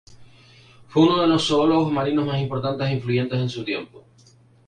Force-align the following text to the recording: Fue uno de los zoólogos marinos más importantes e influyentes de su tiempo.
Fue 0.87 1.03
uno 1.03 1.21
de 1.21 1.27
los 1.27 1.45
zoólogos 1.45 1.91
marinos 1.93 2.25
más 2.25 2.41
importantes 2.41 2.87
e 2.87 2.93
influyentes 2.93 3.39
de 3.39 3.47
su 3.49 3.63
tiempo. 3.63 4.03